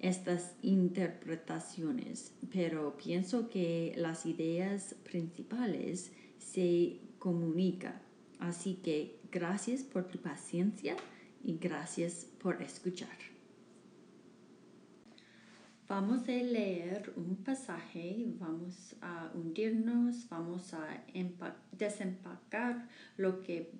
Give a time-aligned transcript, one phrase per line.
[0.00, 8.00] estas interpretaciones, pero pienso que las ideas principales se comunican.
[8.38, 10.96] Así que gracias por tu paciencia
[11.42, 13.16] y gracias por escuchar.
[15.88, 21.04] Vamos a leer un pasaje, vamos a hundirnos, vamos a
[21.70, 23.70] desempacar lo que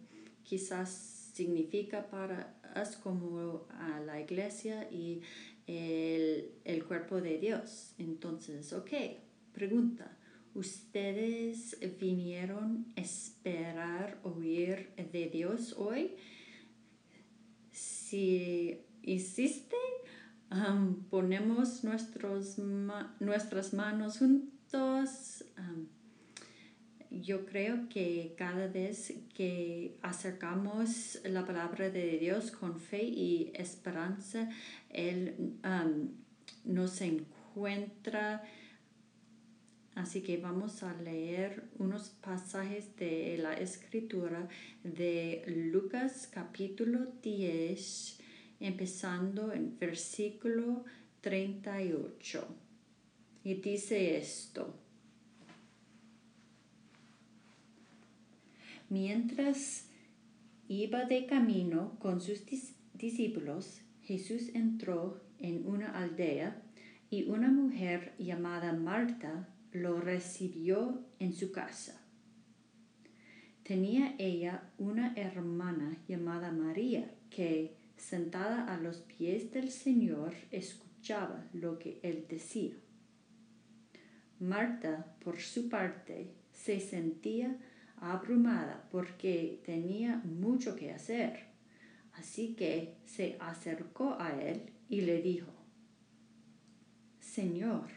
[0.45, 0.89] quizás
[1.35, 5.21] significa para us como a la iglesia y
[5.67, 7.95] el, el cuerpo de Dios.
[7.99, 8.91] Entonces, ok,
[9.53, 10.17] pregunta.
[10.55, 16.17] ¿Ustedes vinieron a esperar oír de Dios hoy?
[17.73, 19.77] Si hiciste,
[21.11, 22.57] ponemos nuestros
[23.21, 25.45] nuestras manos juntos.
[27.23, 34.49] Yo creo que cada vez que acercamos la palabra de Dios con fe y esperanza,
[34.91, 36.09] Él um,
[36.65, 38.43] nos encuentra.
[39.95, 44.49] Así que vamos a leer unos pasajes de la escritura
[44.85, 48.19] de Lucas capítulo 10,
[48.61, 50.85] empezando en versículo
[51.23, 52.47] 38.
[53.45, 54.86] Y dice esto.
[58.89, 59.89] Mientras
[60.69, 62.45] iba de camino con sus
[62.95, 66.63] discípulos, Jesús entró en una aldea
[67.11, 72.01] y una mujer llamada Marta lo recibió en su casa.
[73.65, 81.79] Tenía ella una hermana llamada María que, sentada a los pies del Señor, escuchaba lo
[81.81, 82.75] que él decía.
[84.39, 87.57] Marta, por su parte, se sentía
[88.01, 91.47] abrumada porque tenía mucho que hacer.
[92.15, 95.53] Así que se acercó a él y le dijo,
[97.21, 97.89] Señor,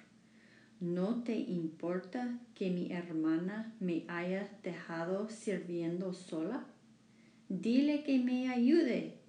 [0.79, 6.65] ¿no te importa que mi hermana me haya dejado sirviendo sola?
[7.47, 9.19] Dile que me ayude.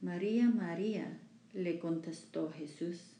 [0.00, 1.20] María, María,
[1.52, 3.16] le contestó Jesús,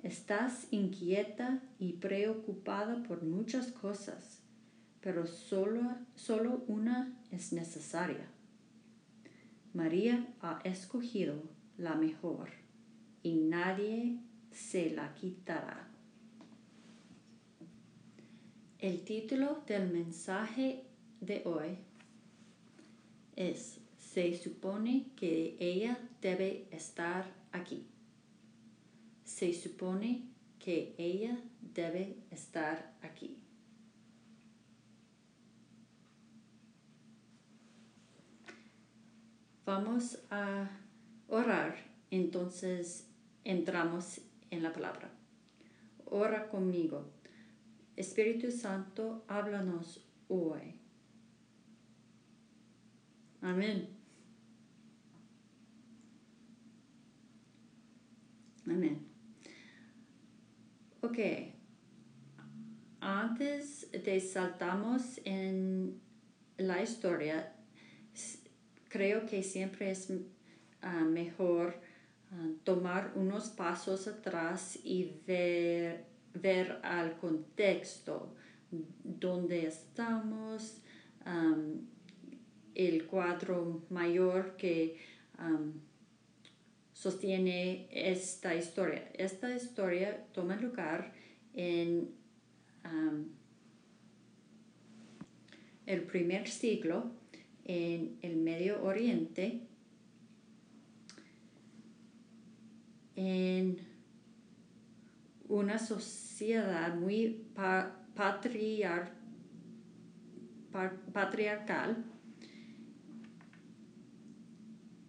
[0.00, 4.37] estás inquieta y preocupada por muchas cosas
[5.00, 8.26] pero solo, solo una es necesaria.
[9.74, 11.42] María ha escogido
[11.76, 12.50] la mejor
[13.22, 14.18] y nadie
[14.50, 15.88] se la quitará.
[18.78, 20.84] El título del mensaje
[21.20, 21.78] de hoy
[23.36, 27.86] es Se supone que ella debe estar aquí.
[29.24, 30.28] Se supone
[30.58, 33.36] que ella debe estar aquí.
[39.68, 40.70] Vamos a
[41.26, 41.76] orar,
[42.10, 43.06] entonces
[43.44, 44.18] entramos
[44.50, 45.10] en la palabra.
[46.06, 47.10] Ora conmigo.
[47.94, 50.80] Espíritu Santo, háblanos hoy.
[53.42, 53.90] Amén.
[58.64, 59.06] Amén.
[61.02, 61.18] Ok.
[63.00, 66.00] Antes de saltamos en
[66.56, 67.57] la historia,
[68.88, 70.12] creo que siempre es
[70.82, 71.80] ah, mejor
[72.32, 76.04] ah, tomar unos pasos atrás y ver,
[76.34, 78.34] ver al contexto
[78.70, 80.82] donde estamos,
[82.74, 84.98] el cuadro mayor que
[86.92, 89.10] sostiene esta historia.
[89.14, 91.12] Esta historia toma lugar
[91.54, 92.14] en
[95.86, 97.10] el primer siglo
[97.68, 99.68] en el Medio Oriente,
[103.14, 103.78] en
[105.48, 107.46] una sociedad muy
[108.14, 109.16] patriar
[111.12, 112.04] patriarcal.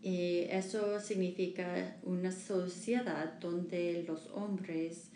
[0.02, 5.12] Y eso significa una sociedad donde los hombres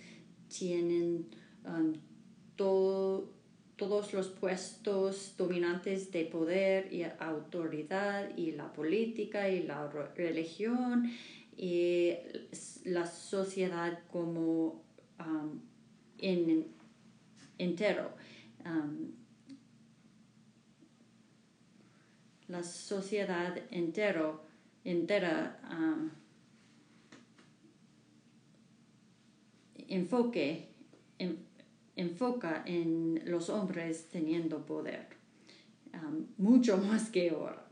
[0.49, 1.27] tienen
[1.65, 1.93] um,
[3.75, 11.11] todos los puestos dominantes de poder y autoridad y la política y la religión
[11.57, 12.13] y
[12.85, 14.83] la sociedad como
[16.19, 16.67] en
[17.57, 18.11] entero.
[22.47, 24.43] La sociedad entero,
[24.83, 25.59] entera
[29.87, 30.69] enfoque,
[31.95, 35.07] enfoca en los hombres teniendo poder,
[35.93, 37.67] um, mucho más que ahora.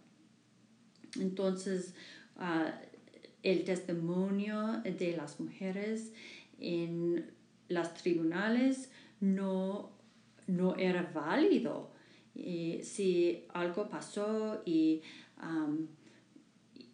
[1.20, 1.94] Entonces,
[2.38, 2.72] uh,
[3.44, 6.14] el testimonio de las mujeres
[6.60, 7.32] en
[7.70, 9.92] los tribunales no,
[10.48, 11.92] no era válido
[12.36, 15.02] y si algo pasó y,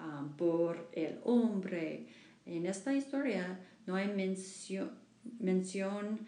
[0.00, 2.06] um, por el hombre.
[2.44, 4.90] En esta historia no hay mención,
[5.38, 6.26] mención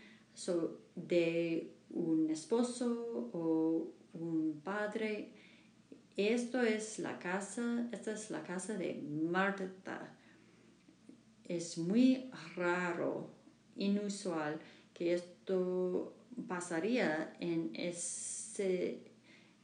[0.94, 5.32] de un esposo o un padre.
[6.16, 10.14] Esto es la casa, esta es la casa de Marta.
[11.44, 13.31] Es muy raro,
[13.76, 14.58] inusual
[14.93, 16.14] que esto
[16.46, 19.02] pasaría en ese,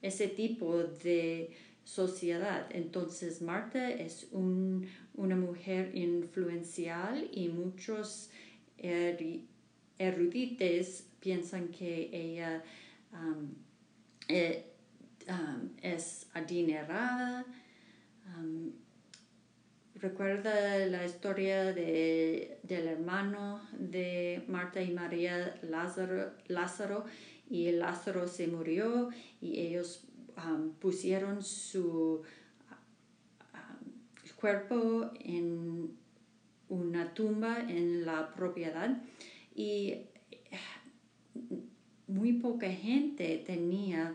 [0.00, 1.50] ese tipo de
[1.84, 2.66] sociedad.
[2.70, 8.30] Entonces, Marta es una mujer influencial y muchos
[9.98, 12.62] erudites piensan que ella
[13.12, 13.54] um,
[15.82, 17.44] es adinerada.
[19.94, 27.04] Recuerda la historia de, del hermano de Marta y María Lázaro, Lázaro
[27.48, 29.10] y Lázaro se murió
[29.40, 30.04] y ellos
[30.36, 32.22] um, pusieron su
[33.52, 35.96] um, cuerpo en
[36.68, 39.02] una tumba en la propiedad
[39.54, 40.06] y
[42.06, 44.14] muy poca gente tenía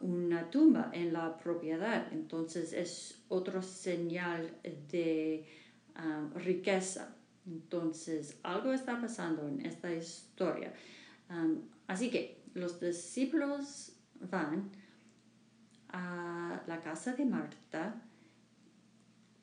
[0.00, 2.12] una tumba en la propiedad.
[2.12, 4.50] Entonces es otro señal
[4.90, 5.46] de
[5.96, 7.16] um, riqueza.
[7.46, 10.72] Entonces algo está pasando en esta historia.
[11.86, 13.96] Así que los discípulos
[14.30, 14.70] van
[15.94, 17.94] a la casa de Marta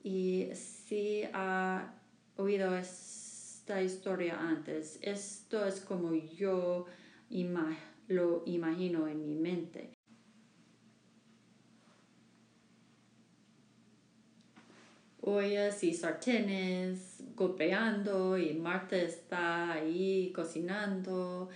[0.03, 1.93] y si ha
[2.35, 6.87] oído esta historia antes, esto es como yo
[8.09, 9.93] lo imagino en mi mente.
[15.23, 21.49] ollas y sartenes golpeando y Marta está ahí cocinando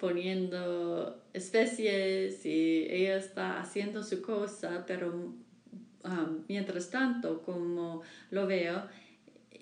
[0.00, 8.82] poniendo especies y ella está haciendo su cosa, pero um, mientras tanto, como lo veo,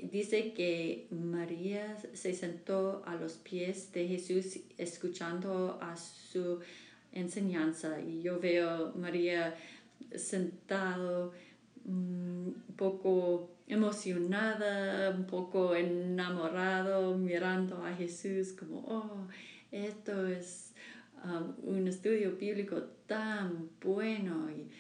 [0.05, 6.61] dice que María se sentó a los pies de Jesús escuchando a su
[7.13, 8.01] enseñanza.
[8.01, 9.57] Y yo veo María
[10.15, 11.33] sentado
[11.85, 19.27] un poco emocionada, un poco enamorado, mirando a Jesús como, oh,
[19.71, 20.75] esto es
[21.25, 24.71] um, un estudio bíblico tan bueno y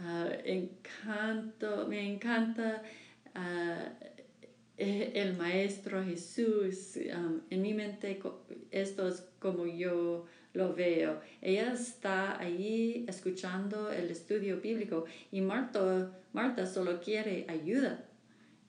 [0.00, 2.82] uh, encanto, me encanta
[3.34, 4.08] uh,
[4.76, 6.96] el Maestro Jesús.
[6.96, 8.20] En mi mente
[8.70, 11.20] esto es como yo lo veo.
[11.42, 18.04] Ella está ahí escuchando el estudio bíblico y Marta, Marta solo quiere ayuda.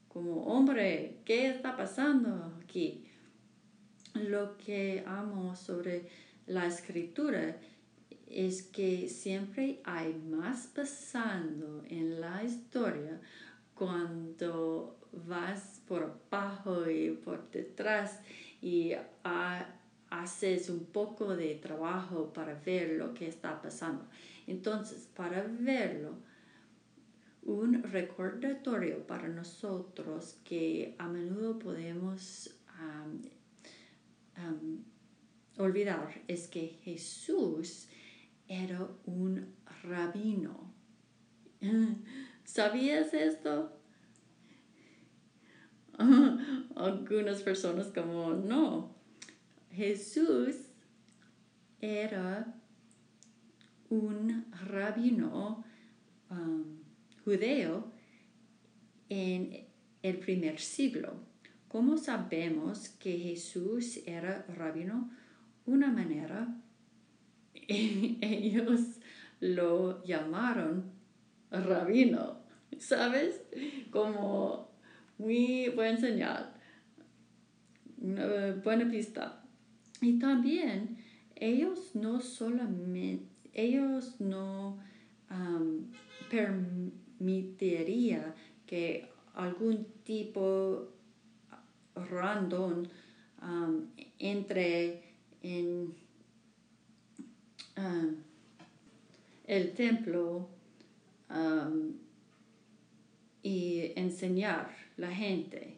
[0.08, 3.06] Como, hombre, ¿qué está pasando aquí?
[4.28, 6.10] Lo que amo sobre
[6.46, 7.56] la escritura
[8.28, 13.20] es que siempre hay más pasando en la historia
[13.74, 18.20] cuando vas por abajo y por detrás
[18.62, 18.92] y
[20.10, 24.06] haces un poco de trabajo para ver lo que está pasando.
[24.48, 26.16] Entonces, para verlo,
[27.44, 32.54] un recordatorio para nosotros que a menudo podemos
[35.58, 37.88] olvidar es que Jesús
[38.48, 40.74] era un rabino.
[42.44, 43.80] ¿Sabías esto?
[46.76, 48.96] Algunas personas como no.
[49.72, 50.56] Jesús
[51.82, 52.54] era
[53.90, 55.64] un rabino
[57.24, 57.92] judeo
[59.10, 59.66] en
[60.02, 61.29] el primer siglo.
[61.70, 65.12] ¿Cómo sabemos que Jesús era rabino?
[65.68, 66.48] Una manera,
[67.68, 68.82] ellos
[69.40, 70.92] lo llamaron
[71.52, 72.40] rabino,
[72.80, 73.44] ¿sabes?
[73.92, 74.72] Como
[75.20, 76.52] muy buen señal,
[78.64, 79.44] buena pista.
[80.02, 80.98] Y también
[81.36, 84.80] ellos no solamente, ellos no
[86.32, 88.34] permitiría
[88.66, 90.96] que algún tipo
[92.08, 92.84] random
[94.20, 95.04] entre
[95.42, 95.94] en
[99.48, 100.50] el templo
[103.42, 105.78] y enseñar la gente.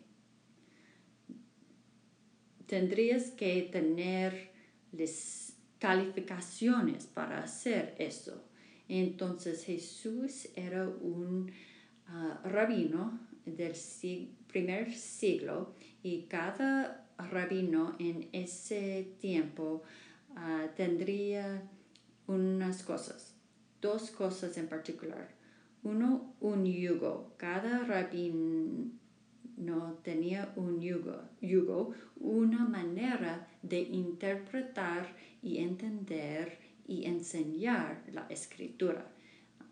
[2.66, 4.52] Tendrías que tener
[4.92, 8.44] las calificaciones para hacer eso.
[8.88, 11.52] Entonces Jesús era un
[12.12, 13.74] ah, rabino del
[14.48, 19.84] primer siglo y cada rabino en ese tiempo
[20.36, 21.64] ah, tendría
[22.28, 23.36] unas cosas,
[23.82, 25.30] dos cosas en particular.
[25.84, 27.34] Uno, un yugo.
[27.38, 28.92] Cada rabino
[30.04, 39.12] tenía un yugo, yugo, una manera de interpretar y entender y enseñar la escritura.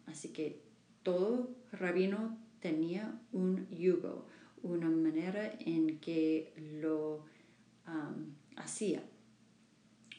[0.08, 0.69] Así que
[1.10, 4.28] todo rabino tenía un yugo,
[4.62, 7.25] una manera en que lo
[8.56, 9.01] hacía.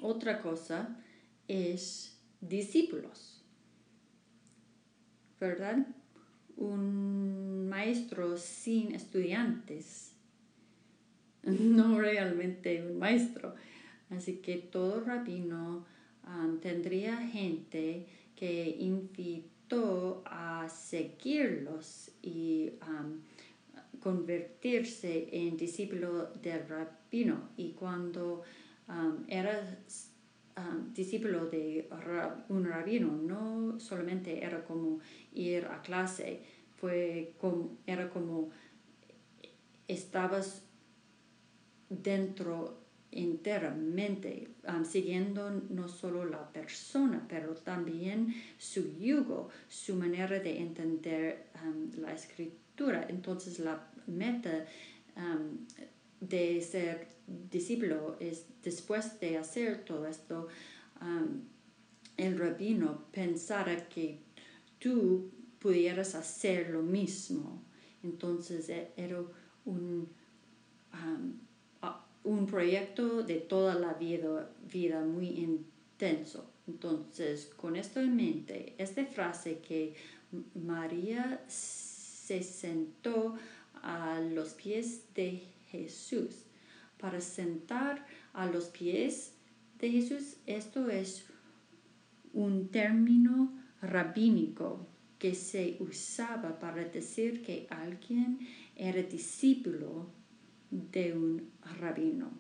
[0.01, 0.99] Otra cosa
[1.47, 3.41] es discípulos,
[5.39, 5.87] ¿verdad?
[6.57, 10.17] Un maestro sin estudiantes,
[11.45, 13.55] no realmente un maestro.
[14.09, 15.87] Así que todo rabino
[16.61, 18.77] tendría gente que
[20.25, 22.73] a seguirlos y
[24.01, 27.51] convertirse en discípulo del rabino.
[27.57, 28.43] Y cuando
[29.29, 29.79] era
[30.93, 31.89] discípulo de
[32.49, 35.01] un rabino, no solamente era como
[35.33, 36.43] ir a clase,
[36.77, 38.51] fue como, era como
[39.87, 40.65] estabas
[41.89, 42.81] dentro
[43.13, 44.49] enteramente,
[44.85, 51.47] siguiendo no solo la persona, pero también su yugo, su manera de entender
[51.97, 53.07] la escritura.
[53.09, 54.65] Entonces la meta
[56.21, 57.09] de ser
[57.51, 60.49] discípulo es después de hacer todo esto,
[62.17, 64.21] el rabino pensara que
[64.79, 67.63] tú pudieras hacer lo mismo.
[68.03, 69.23] Entonces e, era
[69.65, 70.09] un
[72.25, 76.51] un proyecto de toda la vida, vida muy intenso.
[76.67, 79.95] Entonces, con esto en mente, esta frase que
[80.55, 83.37] María se sentó
[83.83, 86.45] a los pies de Jesús.
[86.99, 89.33] Para sentar a los pies
[89.79, 91.25] de Jesús, esto es
[92.35, 94.87] un término rabínico
[95.19, 98.39] que se usaba para decir que alguien
[98.77, 100.20] era discípulo
[100.71, 102.31] de un rabino.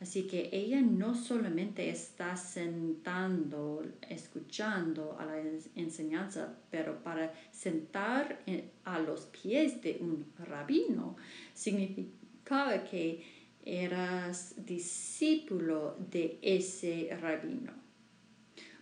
[0.00, 5.38] Así que ella no solamente está sentando, escuchando a la
[5.74, 8.40] enseñanza, pero para sentar
[8.84, 11.16] a los pies de un rabino
[11.54, 13.24] significaba que
[13.64, 17.72] eras discípulo de ese rabino.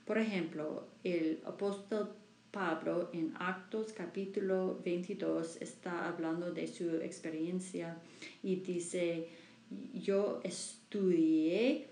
[0.05, 2.17] Por ejemplo, el apóstol
[2.55, 7.99] Pablo en Actos capítulo 22 está hablando de su experiencia
[8.45, 9.27] y dice,
[9.93, 11.89] yo estudié,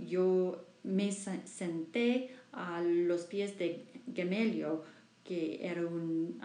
[0.00, 4.84] yo me senté a los pies de Gemelio,
[5.22, 6.40] que era un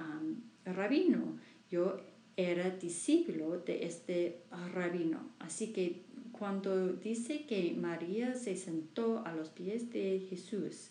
[0.65, 1.39] rabino.
[1.69, 1.98] Yo
[2.36, 4.41] era discípulo de este
[4.74, 5.29] rabino.
[5.39, 6.01] Así que
[6.33, 10.89] cuando dice que María se sentó a los pies de Jesús,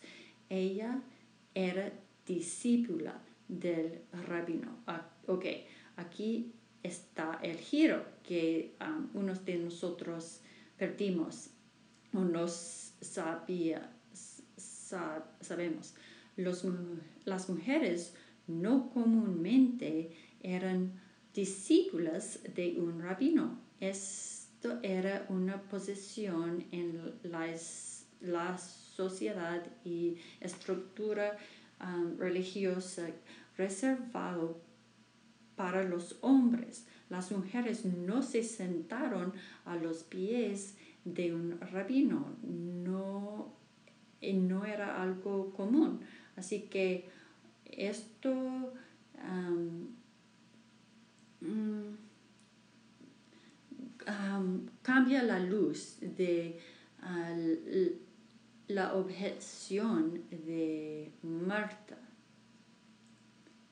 [0.49, 1.03] ella
[1.55, 1.93] era
[2.27, 4.79] discípula del rabino.
[4.87, 5.45] Ah, ok,
[5.97, 6.53] aquí
[6.83, 10.41] está el giro que um, unos de nosotros
[10.79, 11.51] perdimos
[12.13, 13.93] o nos sabía,
[15.41, 15.95] sabemos.
[16.37, 16.65] Los,
[17.25, 18.15] las mujeres
[18.47, 20.11] no comúnmente
[20.43, 21.01] eran
[21.35, 23.61] discípulas de un rabino.
[23.79, 27.57] Esto era una posición en la,
[28.21, 28.59] la
[29.01, 31.39] sociedad y estructura
[31.81, 33.09] um, religiosa
[33.57, 34.61] reservado
[35.57, 36.87] para los hombres.
[37.09, 39.33] Las mujeres no se sentaron
[39.65, 40.77] a los pies
[41.07, 43.55] de un rabino, no,
[44.23, 46.01] no era algo común.
[46.37, 47.09] Así que
[47.65, 48.33] esto
[49.31, 49.89] um,
[51.41, 51.97] mm,
[54.09, 56.59] um, cambia la luz de
[58.71, 61.99] la objeción de Marta.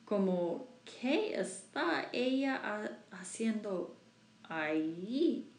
[0.05, 3.97] Como ¿qué está ella haciendo
[4.43, 5.52] ahí?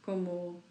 [0.00, 0.64] Como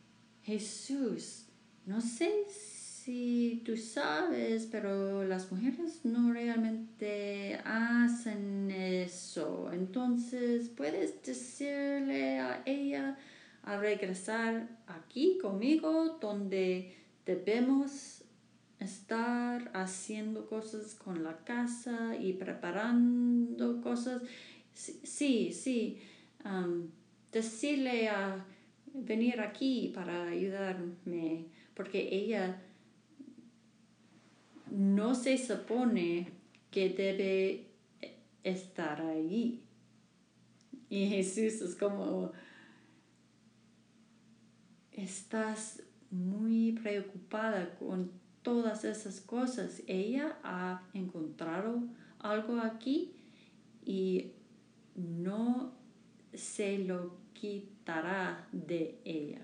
[0.43, 1.45] Jesús,
[1.85, 9.71] no sé si tú sabes, pero las mujeres no realmente hacen eso.
[9.71, 13.17] Entonces, puedes decirle a ella
[13.63, 16.95] a regresar aquí conmigo donde
[17.25, 18.23] debemos
[18.79, 24.23] estar haciendo cosas con la casa y preparando cosas.
[24.73, 25.99] Sí, sí,
[27.31, 28.45] decirle a
[28.93, 31.45] venir aquí para ayudarme,
[31.75, 32.61] porque ella
[34.71, 36.29] no se supone
[36.71, 37.67] que debe
[38.43, 39.61] estar ahí.
[40.89, 42.31] Y Jesús es como,
[45.03, 48.11] estás muy preocupada con
[48.41, 49.81] todas esas cosas.
[49.87, 51.83] Ella ha encontrado
[52.19, 53.13] algo aquí
[53.85, 54.31] y
[54.95, 55.73] no
[56.33, 59.41] se lo quitará de ella.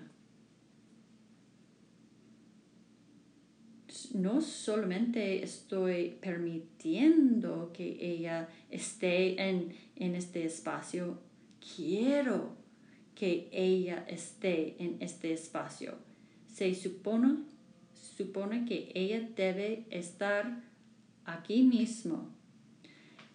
[4.14, 11.18] No solamente estoy permitiendo que ella esté en, en este espacio,
[11.76, 12.56] quiero
[13.18, 15.94] que ella esté en este espacio.
[16.46, 17.58] Se supone
[18.18, 20.60] supone que ella debe estar
[21.24, 22.34] aquí mismo.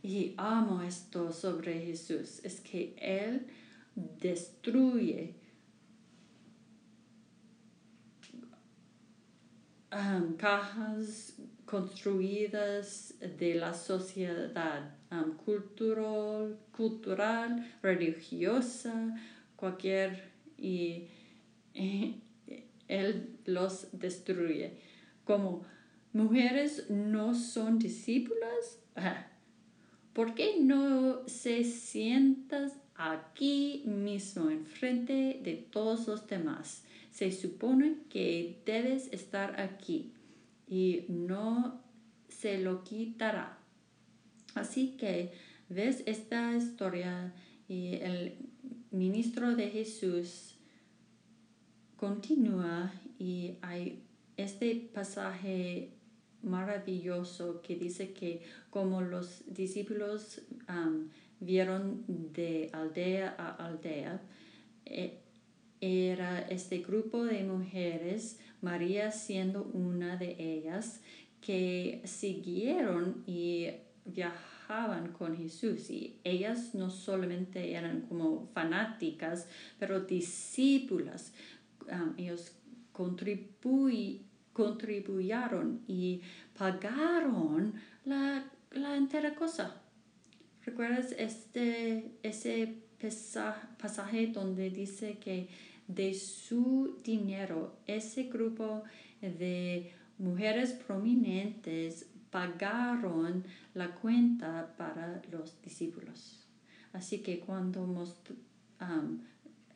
[0.01, 3.47] Y amo esto sobre Jesús, es que Él
[3.95, 5.33] destruye
[9.93, 19.15] um, cajas construidas de la sociedad um, cultural, cultural, religiosa,
[19.63, 20.21] cualquier
[20.57, 21.07] y
[22.89, 24.73] él los destruye.
[25.23, 25.63] Como
[26.11, 28.79] mujeres no son discípulas,
[30.13, 36.83] ¿por qué no se sientas aquí mismo, enfrente de todos los demás?
[37.11, 40.11] Se supone que debes estar aquí
[40.67, 41.81] y no
[42.27, 43.59] se lo quitará.
[44.55, 45.31] Así que
[45.69, 47.33] ves esta historia
[47.69, 48.52] y el
[48.93, 50.55] ministro de Jesús
[51.97, 54.03] continúa y hay
[54.37, 55.89] este pasaje
[56.43, 60.41] maravilloso que dice que como los discípulos
[61.39, 64.21] vieron de aldea a aldea,
[64.85, 65.19] e,
[65.81, 71.01] era este grupo de mujeres, María siendo una de ellas,
[71.41, 73.71] que siguieron y
[74.67, 75.89] viajaban con Jesús.
[75.89, 79.47] Y ellas no solamente eran como fanáticas,
[79.79, 81.33] pero discípulas
[81.91, 82.51] Um, ellos
[84.53, 86.21] contribuyeron y
[86.57, 87.73] pagaron
[88.05, 89.81] la, la entera cosa.
[90.65, 92.83] ¿Recuerdas este, ese
[93.77, 95.49] pasaje donde dice que
[95.87, 98.83] de su dinero ese grupo
[99.19, 106.47] de mujeres prominentes pagaron la cuenta para los discípulos.
[106.91, 107.85] Así que cuando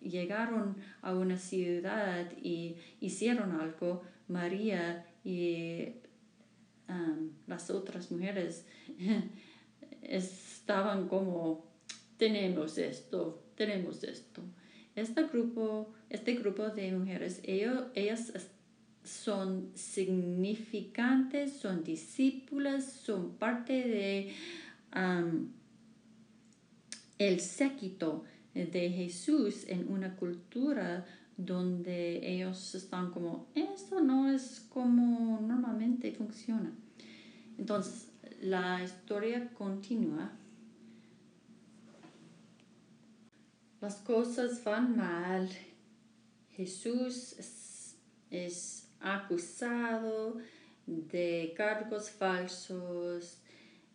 [0.01, 5.97] llegaron a una ciudad y hicieron algo, María y
[7.45, 8.65] las otras mujeres
[10.01, 11.63] estaban como,
[12.17, 14.41] tenemos esto, tenemos esto.
[14.95, 18.33] Este grupo, este grupo de mujeres, ellos, ellas
[19.07, 24.33] son significantes, son discípulas, son parte de
[27.17, 31.05] el séquito de Jesús en una cultura
[31.37, 36.71] donde ellos están como, esto no es como normalmente funciona.
[37.57, 38.07] Entonces,
[38.41, 40.31] la historia continúa.
[43.81, 45.49] Las cosas van mal.
[46.51, 47.35] Jesús
[48.31, 50.37] es, acusado
[50.85, 53.39] de cargos falsos.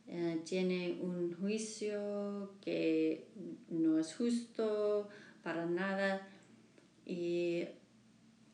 [0.07, 3.29] Eh, tiene un juicio que
[3.69, 5.09] no es justo
[5.43, 6.29] para nada
[7.07, 7.67] y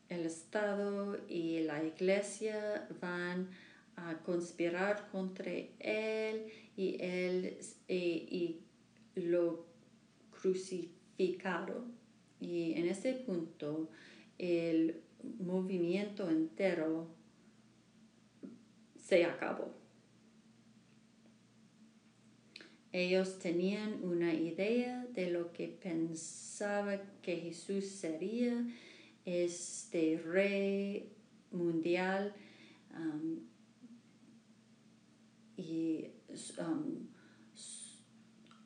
[0.08, 3.48] el Estado y la Iglesia van
[3.96, 7.58] a conspirar contra él y él
[7.88, 8.60] y,
[9.14, 9.66] lo
[10.30, 11.92] crucificaron.
[12.40, 13.88] Y en ese punto
[14.38, 17.08] el movimiento entero
[18.96, 19.74] se acabó.
[22.92, 28.66] Ellos tenían una idea de lo que pensaba que Jesús sería,
[29.24, 31.12] este rey
[31.50, 32.34] mundial
[32.94, 33.40] um,
[35.56, 36.06] y
[36.58, 37.08] um,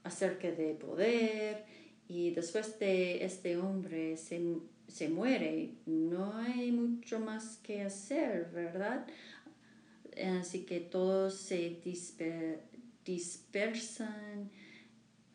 [0.05, 1.65] acerca de poder
[2.07, 4.41] y después de este hombre se,
[4.93, 9.07] se muere, no hay mucho más que hacer, ¿verdad?
[10.39, 12.73] Así que todos se dispersan
[13.05, 14.51] dispersan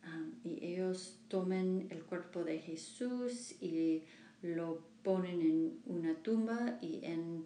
[0.04, 4.02] um, y ellos toman el cuerpo de Jesús y
[4.42, 7.44] lo ponen en una tumba y en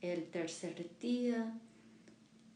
[0.00, 1.58] el tercer día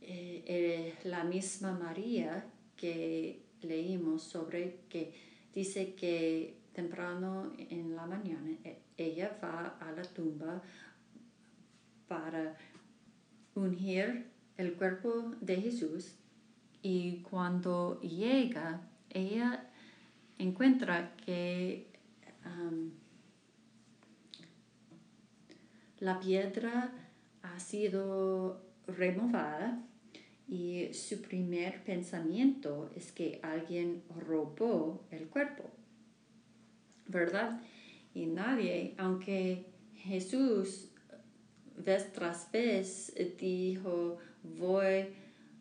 [0.00, 5.12] eh, la misma María que leímos sobre que
[5.54, 10.62] dice que temprano en la mañana e, ella va a la tumba
[12.08, 12.56] para
[13.54, 16.16] ungir el cuerpo de Jesús
[16.82, 19.70] y cuando llega, ella
[20.38, 21.88] encuentra que
[25.98, 26.92] la piedra
[27.42, 29.82] ha sido removada
[30.46, 35.70] y su primer pensamiento es que alguien robó el cuerpo,
[37.06, 37.60] ¿verdad?
[38.14, 40.90] Y nadie, aunque Jesús
[41.76, 45.06] vez tras vez dijo, voy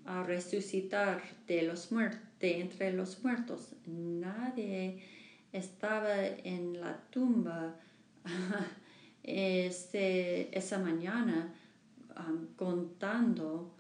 [0.06, 1.91] a resucitar de los
[2.39, 3.75] de entre los muertos.
[3.86, 5.03] Nadie
[5.51, 7.75] estaba en la tumba
[9.23, 11.53] este, esa mañana
[12.56, 13.73] contando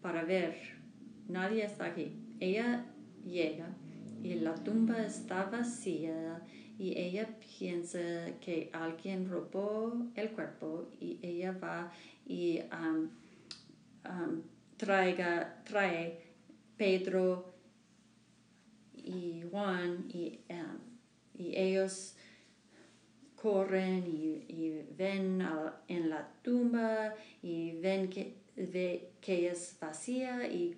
[0.00, 0.56] para ver.
[1.28, 2.12] Nadie está aquí.
[2.40, 2.84] Ella
[3.24, 3.68] llega
[4.26, 6.42] y la tumba está vacía
[6.78, 8.00] y ella piensa
[8.40, 11.92] que alguien robó el cuerpo y ella va
[12.26, 14.42] y um,
[14.76, 16.20] traiga, trae
[16.76, 17.54] Pedro
[18.96, 20.78] y Juan y, um,
[21.38, 22.16] y ellos
[23.36, 25.46] corren y, ven
[25.88, 28.34] en la tumba y ven que,
[29.20, 30.76] que es vacía y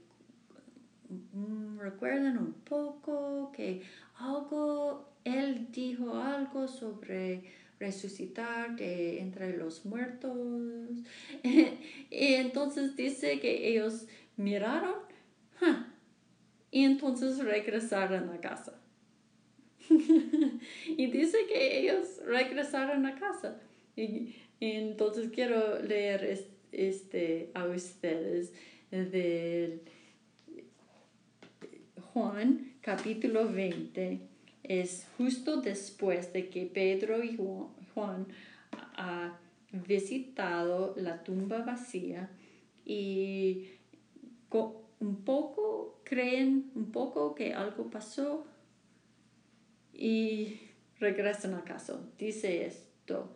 [1.79, 3.83] recuerdan un poco que
[4.17, 7.45] algo, él dijo algo sobre
[7.79, 10.37] resucitar de entre los muertos.
[11.43, 15.09] y entonces dice que ellos miraron
[16.71, 18.75] y entonces regresaron a casa.
[19.89, 23.61] y dice que ellos regresaron a casa.
[23.97, 26.37] Y, entonces quiero leer
[26.73, 28.53] este, a ustedes
[28.91, 29.81] de
[32.13, 34.21] Juan capítulo 20
[34.63, 37.37] es justo después de que Pedro y
[37.95, 38.27] Juan
[38.97, 39.33] han
[39.73, 42.31] visitado la tumba vacía
[42.85, 43.69] y
[45.01, 48.47] un poco creen un poco que algo pasó
[49.93, 50.61] y
[50.99, 52.01] regresan a casa.
[52.19, 53.29] Dice esto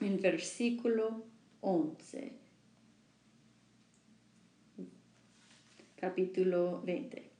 [0.00, 1.24] en versículo
[1.60, 2.45] 11,
[5.96, 7.30] capítulo 20.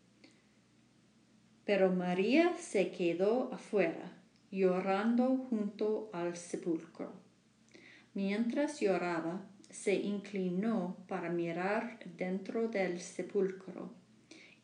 [1.64, 4.12] Pero María se quedó afuera,
[4.50, 7.12] llorando junto al sepulcro.
[8.14, 13.90] Mientras lloraba, se inclinó para mirar dentro del sepulcro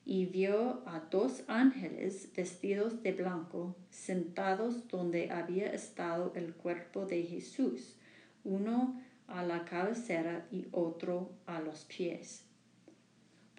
[0.05, 7.23] y vio a dos ángeles vestidos de blanco sentados donde había estado el cuerpo de
[7.23, 7.97] Jesús,
[8.43, 12.47] uno a la cabecera y otro a los pies.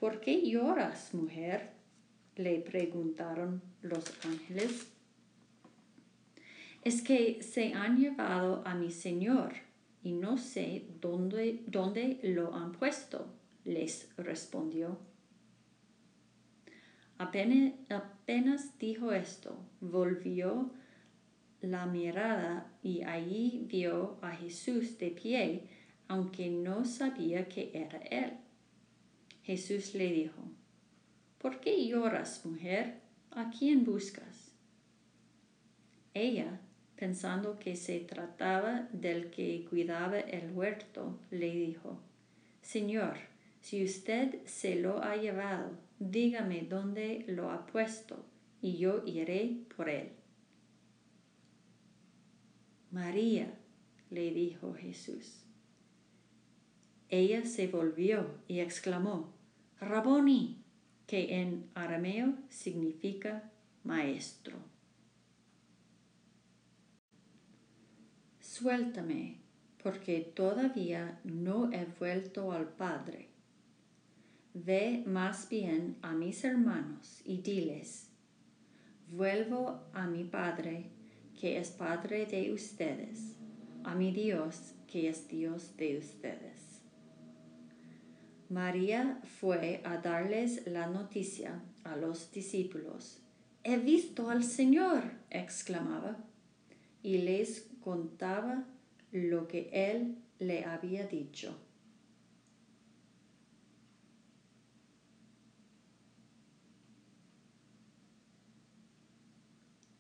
[0.03, 1.69] ¿Por qué lloras, mujer?
[2.35, 4.91] le preguntaron los ángeles.
[6.83, 9.53] Es que se han llevado a mi Señor
[10.03, 14.99] y no sé dónde, dónde lo han puesto, les respondió.
[17.17, 20.69] Apenas, apenas dijo esto, volvió
[21.61, 25.69] la mirada y allí vio a Jesús de pie,
[26.09, 28.42] aunque no sabía que era él.
[29.43, 30.41] Jesús le dijo,
[31.37, 33.01] ¿Por qué lloras, mujer?
[33.31, 34.51] ¿A quién buscas?
[36.13, 36.61] Ella,
[36.95, 41.99] pensando que se trataba del que cuidaba el huerto, le dijo,
[42.61, 43.17] Señor,
[43.59, 48.23] si usted se lo ha llevado, dígame dónde lo ha puesto,
[48.61, 50.11] y yo iré por él.
[52.91, 53.53] María,
[54.09, 55.43] le dijo Jesús.
[57.15, 59.31] Ella se volvió y exclamó,
[59.79, 60.63] Raboni,
[61.05, 63.51] que en arameo significa
[63.83, 64.57] maestro.
[68.39, 69.35] Suéltame,
[69.83, 73.27] porque todavía no he vuelto al Padre.
[74.55, 78.09] Ve más bien a mis hermanos y diles,
[79.11, 80.89] vuelvo a mi Padre
[81.39, 83.35] que es Padre de ustedes,
[83.83, 86.52] a mi Dios, que es Dios de ustedes.
[88.49, 93.21] María fue a darles la noticia a los discípulos.
[93.63, 96.17] He visto al Señor, exclamaba,
[97.01, 98.65] y les contaba
[99.11, 101.57] lo que él le había dicho.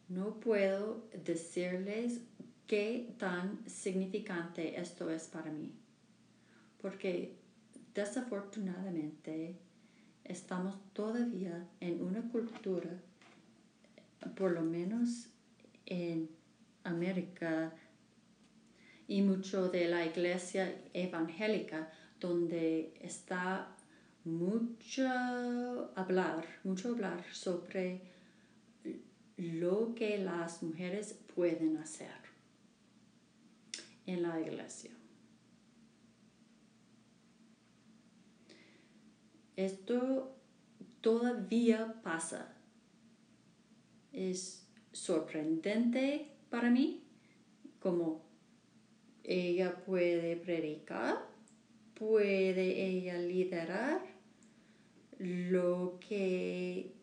[0.09, 2.21] No puedo decirles
[2.67, 5.71] qué tan significante esto es para mí,
[6.81, 7.42] porque
[7.93, 9.55] desafortunadamente
[10.23, 12.89] estamos todavía en una cultura,
[14.35, 15.27] por lo menos
[15.85, 16.29] en
[16.83, 17.73] América
[19.07, 23.75] y mucho de la iglesia evangélica, donde está
[24.23, 28.01] mucho hablar, mucho hablar sobre
[29.37, 32.15] lo que las mujeres pueden hacer
[34.05, 34.91] en la iglesia.
[39.55, 40.35] Esto
[41.01, 42.55] todavía pasa.
[44.11, 47.03] Es sorprendente para mí
[47.79, 48.21] como
[49.23, 51.27] ella puede predicar,
[51.93, 54.01] puede ella liderar
[55.19, 56.93] lo que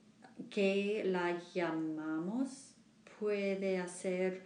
[0.49, 2.75] que la llamamos
[3.19, 4.43] puede hacer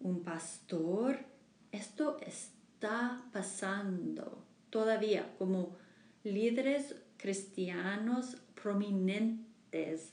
[0.00, 1.18] un pastor.
[1.70, 5.76] Esto está pasando todavía como
[6.24, 10.12] líderes cristianos prominentes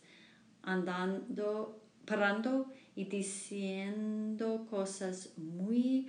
[0.64, 6.08] andando, parando y diciendo cosas muy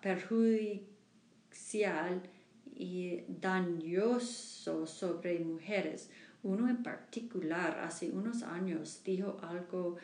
[0.00, 2.22] perjudicial
[2.74, 6.08] y dañoso sobre mujeres.
[6.42, 9.96] Uno en particular hace unos años dijo algo,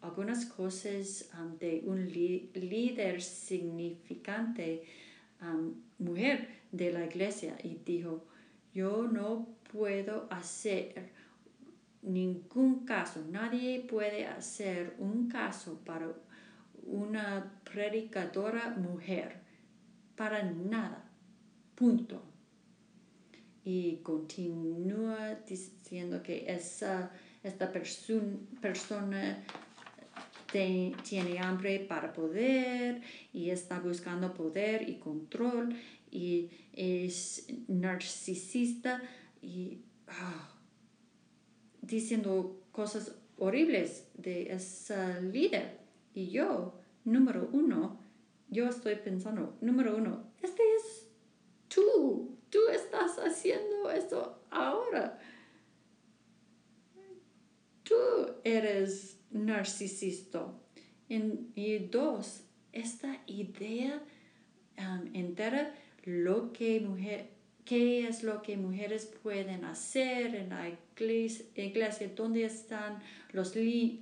[0.00, 4.82] algunas cosas um, de un líder significante,
[5.40, 8.24] um, mujer de la iglesia, y dijo,
[8.76, 11.08] yo no puedo hacer
[12.02, 16.12] ningún caso, nadie puede hacer un caso para
[16.84, 19.38] una predicadora mujer,
[20.14, 21.02] para nada,
[21.74, 22.22] punto.
[23.64, 27.10] Y continúa diciendo que esa,
[27.42, 27.72] esta
[28.60, 29.42] persona
[30.52, 33.00] tiene hambre para poder
[33.32, 35.74] y está buscando poder y control
[36.16, 39.02] y es narcisista
[39.42, 40.48] y ah,
[41.82, 45.78] diciendo cosas horribles de esa líder.
[46.14, 48.00] Y yo, número uno,
[48.48, 51.08] yo estoy pensando, número uno, este es
[51.68, 55.20] tú, tú estás haciendo esto ahora.
[57.82, 57.94] Tú
[58.42, 60.50] eres narcisista.
[61.08, 64.02] y dos, esta idea
[64.78, 65.74] um, entera,
[66.06, 67.26] lo que mujer,
[67.64, 70.70] qué es lo que mujeres pueden hacer en la
[71.56, 73.54] iglesia, dónde están los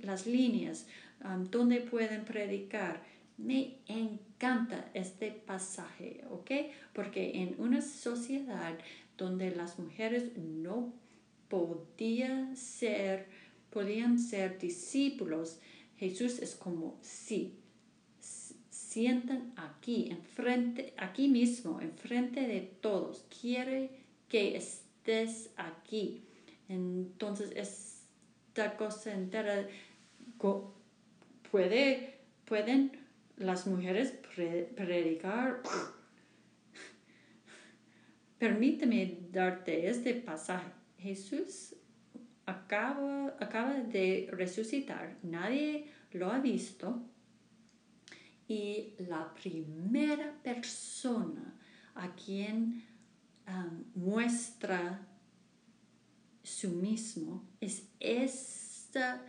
[0.03, 0.87] las líneas,
[1.25, 3.03] um, dónde pueden predicar.
[3.37, 6.51] Me encanta este pasaje, ¿ok?
[6.93, 8.77] Porque en una sociedad
[9.17, 10.93] donde las mujeres no
[11.49, 13.27] podían ser,
[13.71, 15.59] podían ser discípulos,
[15.97, 17.55] Jesús es como, sí,
[18.95, 23.25] sientan aquí, enfrente, aquí mismo, enfrente de todos.
[23.41, 23.89] Quiere
[24.29, 26.23] que estés aquí.
[26.69, 29.67] Entonces, esta cosa entera
[31.51, 32.93] puede, pueden
[33.35, 34.13] las mujeres
[34.77, 35.61] predicar.
[38.39, 40.71] Permíteme darte este pasaje.
[40.99, 41.75] Jesús
[42.45, 45.17] acaba, acaba de resucitar.
[45.21, 47.03] Nadie lo ha visto
[48.47, 51.55] y la primera persona
[51.95, 52.83] a quien
[53.47, 55.07] um, muestra
[56.43, 59.23] su mismo es esta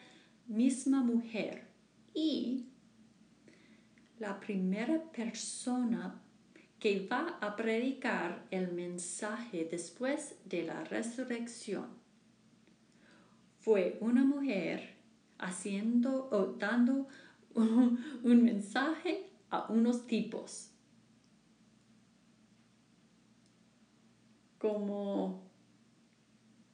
[0.47, 1.67] misma mujer
[2.13, 2.67] y
[4.19, 6.23] la primera persona
[6.79, 11.87] que va a predicar el mensaje después de la resurrección.
[13.61, 14.97] Fue una mujer
[15.39, 17.09] haciendo o dando
[17.57, 20.71] un, mensaje a unos tipos.
[24.59, 25.51] Como,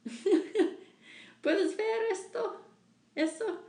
[1.43, 2.61] ¿puedes ver esto?
[3.15, 3.65] Eso,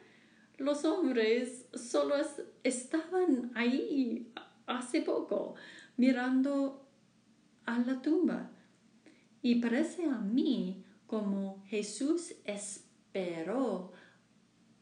[0.57, 2.15] los hombres solo
[2.63, 4.31] estaban ahí
[4.65, 5.55] hace poco
[5.97, 6.87] mirando
[7.65, 8.49] a la tumba.
[9.41, 13.91] Y parece a mí como Jesús esperó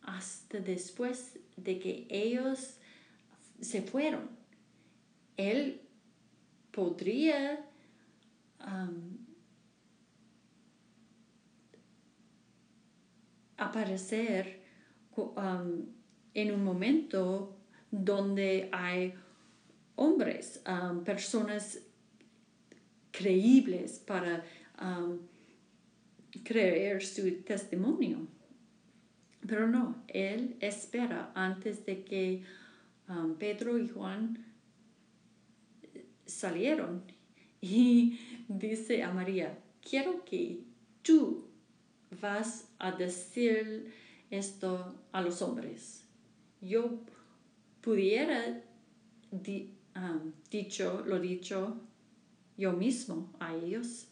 [0.01, 2.77] hasta después de que ellos
[3.59, 4.29] se fueron.
[5.37, 5.81] Él
[6.71, 7.65] podría
[8.59, 9.17] um,
[13.57, 14.61] aparecer
[16.33, 17.57] en un momento
[17.91, 19.13] donde hay
[19.95, 20.61] hombres,
[21.05, 21.79] personas
[23.11, 24.43] creíbles para
[26.43, 28.27] creer su testimonio.
[29.47, 32.43] Pero no, él espera antes de que
[33.09, 34.45] um, Pedro y Juan
[36.25, 37.03] salieron
[37.61, 40.63] y dice a María, quiero que
[41.01, 41.47] tú
[42.21, 43.93] vas a decir
[44.29, 46.05] esto a los hombres.
[46.61, 46.99] Yo
[47.81, 48.61] pudiera
[49.31, 51.81] um, dicho, lo dicho
[52.57, 54.07] yo mismo a ellos,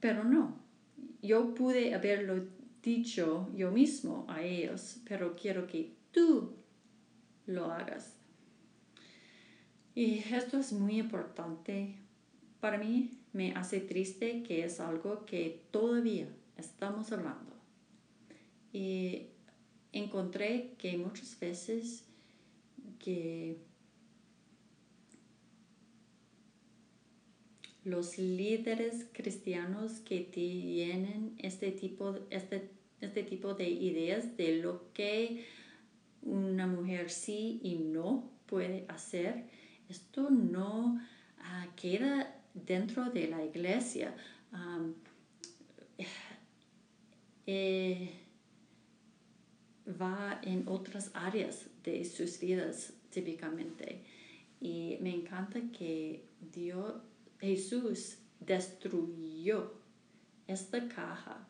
[0.00, 0.58] pero no.
[1.22, 2.55] Yo pude haberlo
[2.86, 6.54] dicho yo mismo a ellos, pero quiero que tú
[7.46, 8.14] lo hagas.
[9.94, 11.96] Y esto es muy importante.
[12.60, 17.56] Para mí me hace triste que es algo que todavía estamos hablando.
[18.72, 19.26] Y
[19.92, 22.04] encontré que muchas veces
[23.00, 23.58] que
[27.84, 35.46] los líderes cristianos que tienen este tipo, este este tipo de ideas de lo que
[36.22, 39.44] una mujer sí y no puede hacer,
[39.88, 41.00] esto no
[41.38, 44.14] ah, queda dentro de la iglesia.
[47.48, 48.10] Eh,
[49.88, 54.02] va en otras áreas de sus vidas típicamente.
[54.60, 56.94] Y me encanta que Dios,
[57.38, 59.74] Jesús destruyó
[60.48, 61.46] esta caja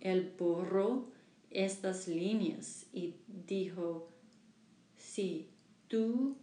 [0.00, 1.08] él borró
[1.50, 3.14] estas líneas y
[3.46, 4.08] dijo,
[4.96, 5.48] sí,
[5.88, 6.36] tú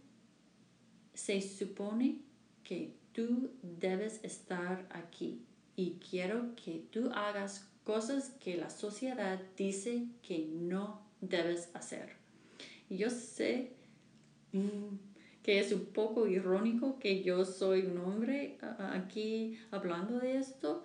[1.14, 2.18] se supone
[2.64, 5.42] que tú debes estar aquí
[5.76, 12.16] y quiero que tú hagas cosas que la sociedad dice que no debes hacer.
[12.88, 13.72] yo sé
[14.52, 14.96] mm,
[15.42, 20.84] que es un poco irónico que yo soy un hombre aquí hablando de esto,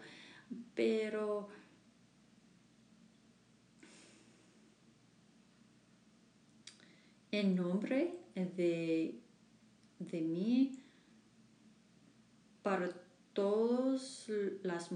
[0.73, 1.49] pero
[7.31, 9.19] en nombre de,
[9.99, 10.79] de mí
[12.63, 12.89] para
[13.33, 14.29] todos
[14.63, 14.89] las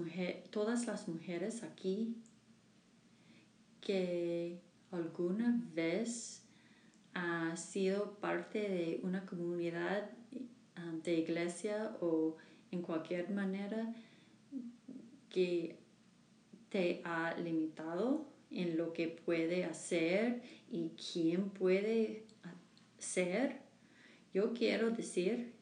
[0.49, 2.15] todas las mujeres aquí
[3.81, 4.59] que
[4.91, 6.43] alguna vez
[7.13, 10.09] ha sido parte de una comunidad
[10.75, 12.37] ah, de iglesia o
[12.71, 13.93] en cualquier manera
[15.29, 15.77] que
[16.69, 22.25] te ha limitado en lo que puede hacer y quién puede
[22.97, 23.61] ser,
[24.33, 25.53] yo quiero decir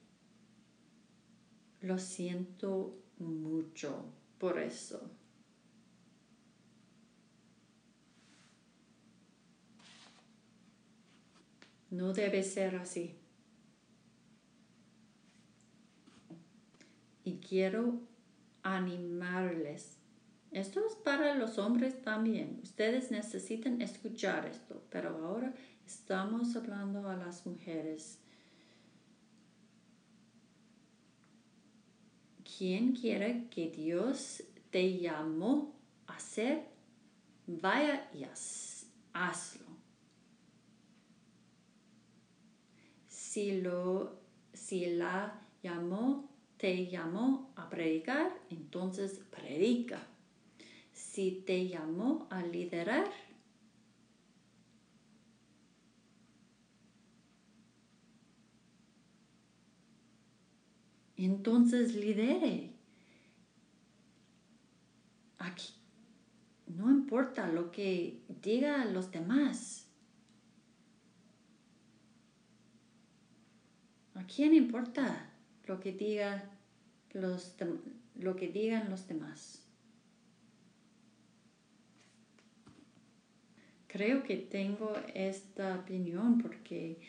[1.82, 4.06] lo siento mucho
[4.38, 5.10] por eso.
[11.90, 13.16] No debe ser así.
[17.24, 18.02] Y quiero
[18.62, 19.99] animarles.
[20.52, 22.60] Esto es para los hombres también.
[22.64, 25.54] Ustedes necesitan escuchar esto, pero ahora
[25.86, 28.20] estamos hablando a las mujeres.
[32.58, 36.66] ¿Quién quiere que Dios te llamó a hacer?
[37.45, 38.24] Vaya y
[39.14, 39.66] hazlo.
[43.08, 44.20] Si, lo,
[44.54, 50.06] si la llamó te llamó a predicar, entonces predica.
[51.12, 53.10] Si te llamó a liderar,
[61.18, 62.76] entonces lidere.
[65.39, 65.74] Aquí
[66.68, 69.88] no importa lo que digan los demás.
[74.14, 75.30] ¿A quién importa?
[75.70, 76.49] lo que, diga
[77.14, 77.55] los,
[78.16, 79.69] lo que digan los demás.
[83.90, 87.00] Creo que tengo esta opinión porque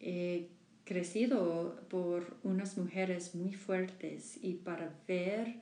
[0.00, 0.48] he
[0.84, 5.56] crecido por unas mujeres muy fuertes y para ver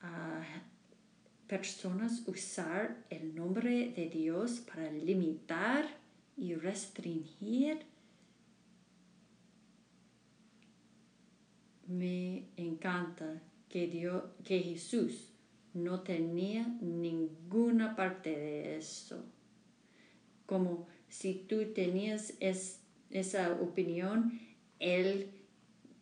[0.00, 0.44] a
[1.48, 5.84] personas usar el nombre de Dios para limitar
[6.36, 7.84] y restringir
[11.88, 15.32] me encanta que, Dios, que Jesús
[15.76, 19.24] no tenía ninguna parte de eso.
[20.46, 22.34] Como si tú tenías
[23.10, 24.40] esa opinión,
[24.78, 25.30] Él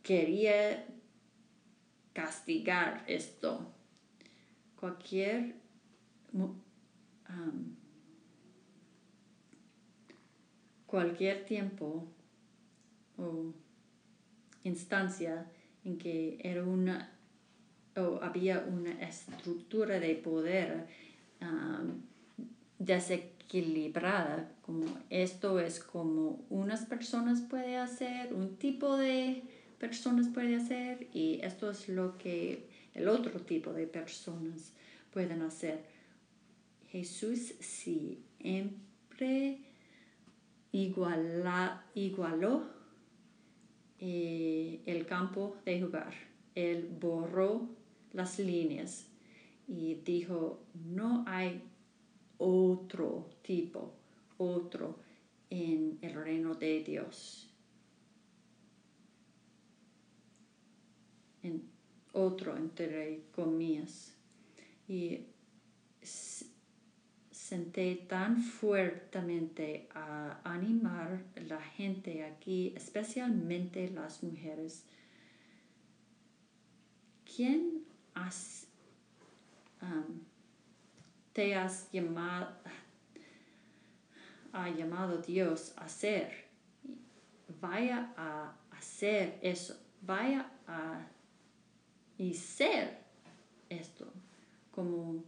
[0.02, 0.86] quería
[2.12, 3.74] castigar esto.
[4.78, 5.56] Cualquier
[10.86, 12.06] cualquier tiempo
[13.16, 13.52] o
[14.62, 15.50] instancia
[15.84, 17.13] en que era una
[17.96, 20.86] o había una estructura de poder
[22.78, 29.42] desequilibrada, como esto es como unas personas pueden hacer, un tipo de
[29.78, 34.72] personas puede hacer y esto es lo que el otro tipo de personas
[35.12, 35.84] pueden hacer.
[36.90, 39.58] Jesús siempre
[40.72, 42.64] iguala, igualó
[43.98, 46.14] eh, el campo de jugar.
[46.54, 47.68] Él borró
[48.14, 49.06] las líneas
[49.68, 51.62] y dijo, no hay
[52.38, 53.94] otro tipo,
[54.38, 55.00] otro
[55.50, 57.50] en el reino de Dios.
[61.42, 61.68] En
[62.12, 64.14] otro entre comillas.
[64.88, 65.26] Y
[66.02, 74.84] senté tan fuertemente a animar la gente aquí, especialmente las mujeres.
[77.24, 77.84] ¿Quién
[78.14, 78.66] has,
[79.82, 80.20] um,
[81.32, 82.48] te has llamado,
[84.52, 86.44] ha llamado Dios a hacer?
[87.60, 91.06] Vaya a hacer eso, vaya a
[92.16, 92.98] y ser
[93.68, 94.06] esto
[94.70, 95.22] como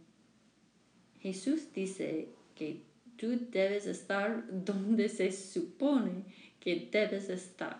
[1.21, 2.81] Jesús dice que
[3.17, 6.23] tú debes estar donde se supone
[6.59, 7.79] que debes estar.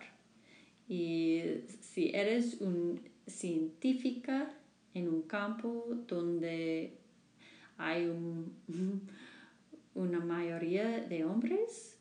[0.88, 1.42] Y
[1.80, 4.50] si eres un científica
[4.94, 6.98] en un campo donde
[7.76, 8.06] hay
[9.94, 11.96] una mayoría de hombres,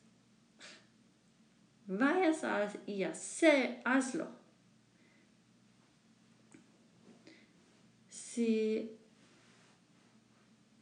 [1.87, 4.27] vayas a, y hacer, hazlo.
[8.09, 8.91] Si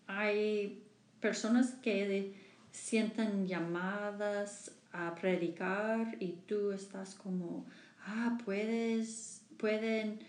[0.08, 0.84] hay
[1.20, 2.36] personas que
[2.72, 7.66] sientan llamadas a predicar y tú estás como,
[8.06, 10.20] ah, puedes, pueden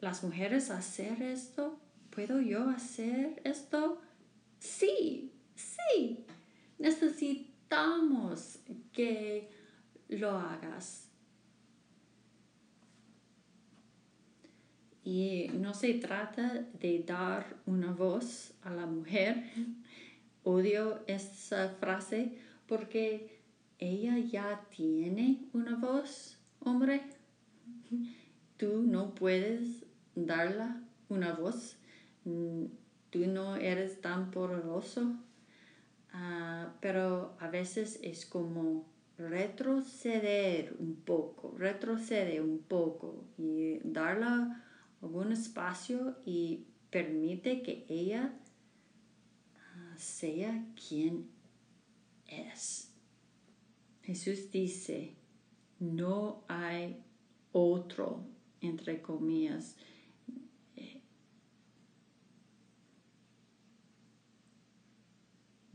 [0.00, 1.78] las mujeres hacer esto,
[2.10, 4.00] ¿puedo yo hacer esto?
[4.58, 6.24] Sí, sí,
[6.78, 8.60] necesitamos
[8.92, 9.50] que
[10.08, 11.08] lo hagas.
[15.04, 19.44] Y no se trata de dar una voz a la mujer.
[20.44, 23.40] Odio esa frase porque
[23.78, 27.00] ella ya tiene una voz, hombre.
[28.58, 29.87] Tú no puedes
[30.26, 31.76] darla una voz.
[32.24, 35.16] Tú no eres tan poderoso.
[36.12, 38.86] Ah, pero a veces es como
[39.18, 44.54] retroceder un poco, retrocede un poco y darle
[45.02, 48.32] algún espacio y permite que ella
[49.56, 51.28] ah, sea quien
[52.26, 52.92] es.
[54.02, 55.14] Jesús dice,
[55.78, 57.02] no hay
[57.52, 58.24] otro,
[58.60, 59.76] entre comillas,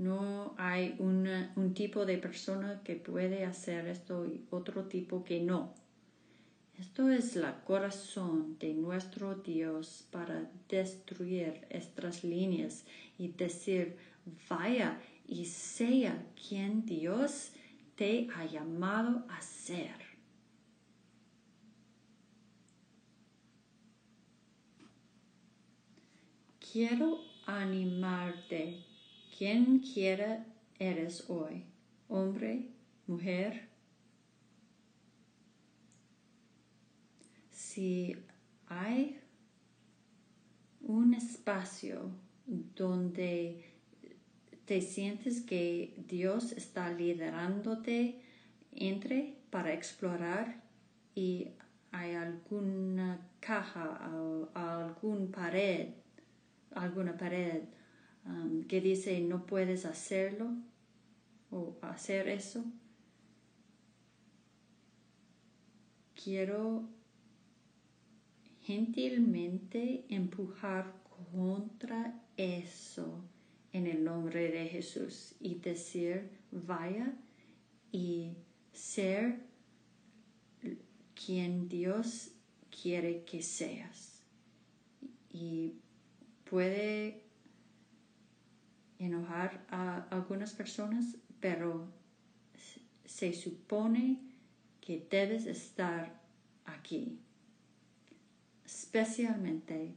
[0.03, 5.73] No hay un tipo de persona que puede hacer esto y otro tipo que no.
[6.77, 12.83] Esto es el corazón de nuestro Dios para destruir estas líneas
[13.17, 13.95] y decir,
[14.49, 17.53] vaya y sea quien Dios
[17.95, 19.95] te ha llamado a ser.
[26.59, 28.92] Quiero animarte
[29.37, 30.45] quien quiera
[30.79, 31.65] eres hoy,
[32.07, 32.69] hombre,
[33.07, 33.69] mujer.
[37.51, 38.15] Si
[38.67, 39.19] hay
[40.81, 42.11] un espacio
[42.45, 43.73] donde
[44.65, 48.21] te sientes que Dios está liderándote,
[48.71, 50.63] entre para explorar
[51.15, 51.49] y
[51.91, 55.89] hay alguna caja o alguna pared,
[56.73, 57.63] alguna pared
[58.25, 60.55] Um, que dice no puedes hacerlo
[61.51, 62.63] o hacer eso.
[66.15, 66.87] Quiero
[68.61, 70.93] gentilmente empujar
[71.31, 73.21] contra eso
[73.73, 77.13] en el nombre de Jesús y decir vaya
[77.91, 78.37] y
[78.71, 79.39] ser
[81.13, 82.31] quien Dios
[82.69, 84.21] quiere que seas.
[85.31, 85.73] Y
[86.49, 87.23] puede
[89.03, 91.87] enojar a algunas personas, pero
[93.05, 94.19] se supone
[94.81, 96.21] que debes estar
[96.65, 97.19] aquí,
[98.65, 99.93] especialmente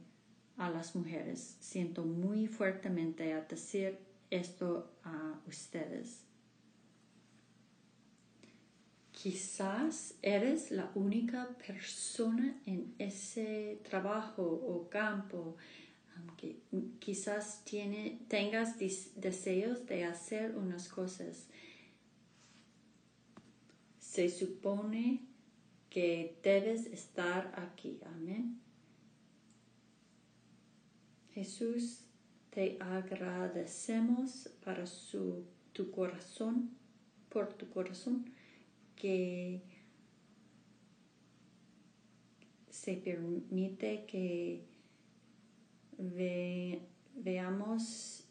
[0.57, 1.57] a las mujeres.
[1.59, 3.97] Siento muy fuertemente a decir
[4.29, 6.21] esto a ustedes.
[9.11, 15.57] Quizás eres la única persona en ese trabajo o campo
[16.99, 21.47] quizás tiene, tengas deseos de hacer unas cosas.
[23.99, 25.21] Se supone
[25.89, 27.99] que debes estar aquí.
[28.05, 28.59] Amén.
[31.33, 32.01] Jesús,
[32.49, 36.71] te agradecemos para su, tu corazón,
[37.29, 38.25] por tu corazón,
[38.95, 39.61] que
[42.71, 44.65] se permite que
[45.97, 48.23] veamos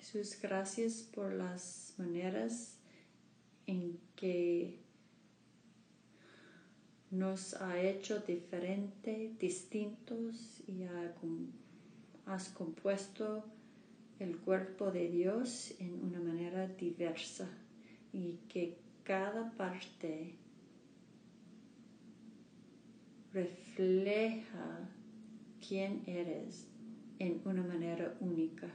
[0.00, 2.78] sus gracias por las maneras
[3.66, 4.80] en que
[7.10, 10.84] nos ha hecho diferente, distintos y
[12.26, 13.44] has compuesto
[14.18, 17.48] el cuerpo de Dios en una manera diversa
[18.12, 20.34] y que cada parte
[23.32, 24.88] refleja
[25.66, 26.66] quién eres
[27.18, 28.68] en una manera única.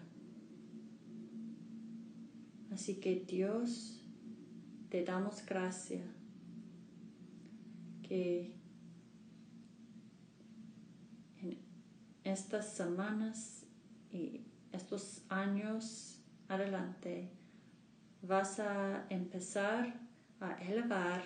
[2.71, 4.03] Así que Dios,
[4.89, 6.03] te damos gracia
[8.03, 8.53] que
[11.41, 11.57] en
[12.23, 13.65] estas semanas
[14.11, 17.29] y estos años adelante
[18.21, 20.08] vas a empezar
[20.39, 21.23] a elevar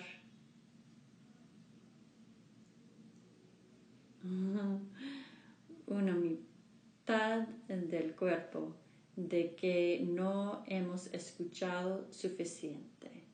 [5.86, 8.74] una mitad del cuerpo
[9.16, 13.24] de que no hemos escuchado suficiente.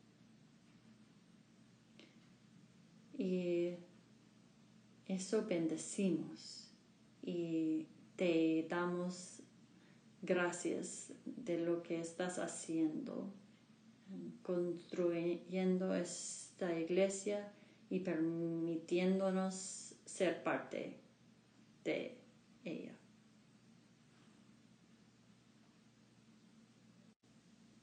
[3.16, 3.74] Y
[5.06, 6.70] eso bendecimos
[7.22, 9.42] y te damos
[10.22, 13.32] gracias de lo que estás haciendo
[14.42, 17.52] construyendo esta iglesia
[17.88, 21.00] y permitiéndonos ser parte
[21.84, 22.18] de
[22.64, 22.94] ella.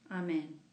[0.08, 0.67] Amén.